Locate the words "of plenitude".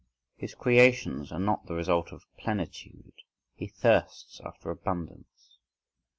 2.11-3.21